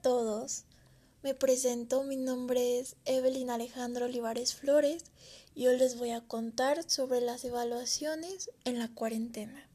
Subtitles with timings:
[0.00, 0.64] todos,
[1.22, 5.04] me presento, mi nombre es Evelyn Alejandro Olivares Flores
[5.54, 9.68] y hoy les voy a contar sobre las evaluaciones en la cuarentena.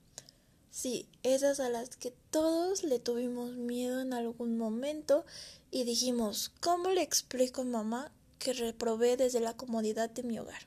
[0.71, 5.26] Sí, esas a las que todos le tuvimos miedo en algún momento
[5.70, 10.64] y dijimos, ¿cómo le explico a mamá que reprobé desde la comodidad de mi hogar?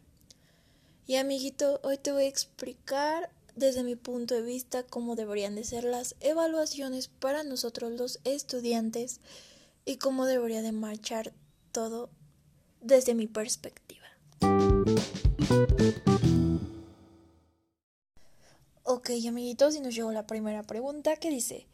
[1.07, 3.31] Y amiguito, hoy te voy a explicar
[3.61, 9.21] desde mi punto de vista cómo deberían de ser las evaluaciones para nosotros los estudiantes
[9.85, 11.35] y cómo debería de marchar
[11.71, 12.09] todo
[12.81, 14.07] desde mi perspectiva.
[18.83, 21.67] Ok, amiguitos, y nos llegó la primera pregunta que dice,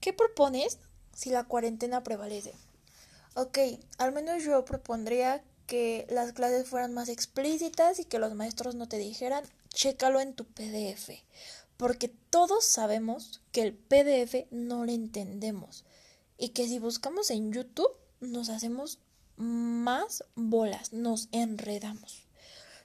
[0.00, 0.78] ¿qué propones
[1.14, 2.52] si la cuarentena prevalece?
[3.34, 3.58] Ok,
[3.96, 8.86] al menos yo propondría que las clases fueran más explícitas y que los maestros no
[8.86, 9.42] te dijeran
[9.74, 11.10] chécalo en tu PDF,
[11.76, 15.84] porque todos sabemos que el PDF no lo entendemos
[16.38, 19.00] y que si buscamos en YouTube nos hacemos
[19.36, 22.26] más bolas, nos enredamos.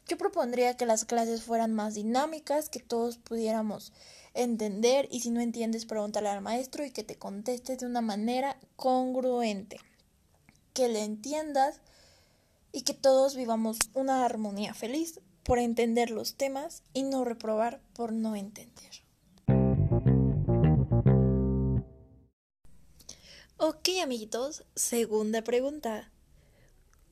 [0.08, 3.94] Yo propondría que las clases fueran más dinámicas, que todos pudiéramos
[4.34, 8.58] entender y si no entiendes pregúntale al maestro y que te conteste de una manera
[8.76, 9.80] congruente,
[10.74, 11.82] que le entiendas
[12.72, 18.12] y que todos vivamos una armonía feliz por entender los temas y no reprobar por
[18.12, 19.04] no entender.
[23.58, 26.12] Ok, amiguitos, segunda pregunta.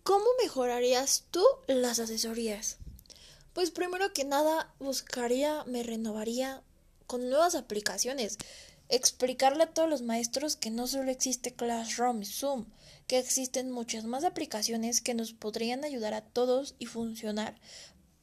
[0.03, 2.78] ¿Cómo mejorarías tú las asesorías?
[3.52, 6.64] Pues primero que nada buscaría, me renovaría
[7.06, 8.38] con nuevas aplicaciones.
[8.88, 12.67] Explicarle a todos los maestros que no solo existe Classroom y Zoom,
[13.08, 17.59] que existen muchas más aplicaciones que nos podrían ayudar a todos y funcionar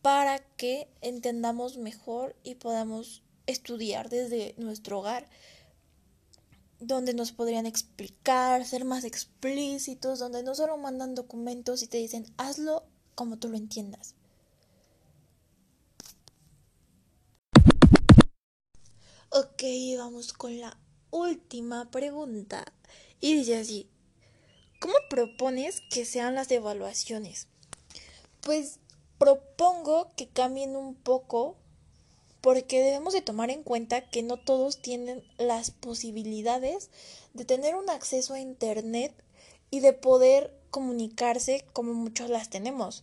[0.05, 5.31] para que entendamos mejor y podamos estudiar desde nuestro hogar,
[6.79, 12.27] donde nos podrían explicar, ser más explícitos, donde no solo mandan documentos y te dicen
[12.37, 12.85] hazlo
[13.15, 14.15] como tú lo entiendas.
[19.31, 19.63] Ok,
[19.97, 20.77] vamos con la
[21.13, 22.67] última pregunta.
[23.21, 23.89] Y dice así,
[24.81, 27.49] ¿cómo propones que sean las evaluaciones?
[28.43, 28.81] Pues
[29.25, 31.57] propongo que cambien un poco
[32.43, 36.91] porque debemos de tomar en cuenta que no todos tienen las posibilidades
[37.33, 39.15] de tener un acceso a internet
[39.71, 43.03] y de poder comunicarse como muchos las tenemos.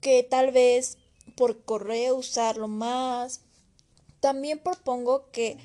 [0.00, 0.98] Que tal vez
[1.36, 3.42] por correo usarlo más.
[4.18, 5.56] También propongo que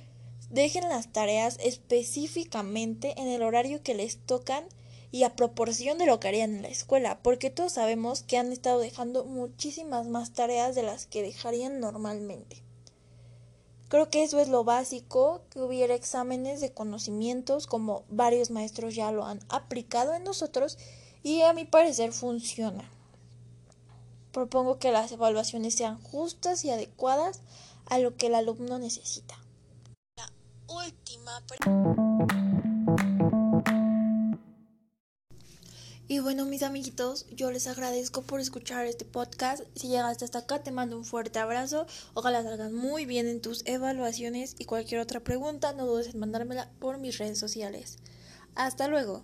[0.52, 4.66] dejen las tareas específicamente en el horario que les tocan
[5.12, 8.52] y a proporción de lo que harían en la escuela, porque todos sabemos que han
[8.52, 12.64] estado dejando muchísimas más tareas de las que dejarían normalmente.
[13.88, 19.12] Creo que eso es lo básico, que hubiera exámenes de conocimientos como varios maestros ya
[19.12, 20.78] lo han aplicado en nosotros
[21.24, 22.90] y a mi parecer funciona.
[24.32, 27.42] Propongo que las evaluaciones sean justas y adecuadas
[27.86, 29.40] a lo que el alumno necesita.
[30.18, 30.30] La
[30.68, 31.42] última
[36.08, 39.64] Y bueno, mis amiguitos, yo les agradezco por escuchar este podcast.
[39.76, 41.88] Si llegaste hasta acá, te mando un fuerte abrazo.
[42.14, 46.70] Ojalá salgan muy bien en tus evaluaciones y cualquier otra pregunta, no dudes en mandármela
[46.78, 47.98] por mis redes sociales.
[48.54, 49.24] Hasta luego.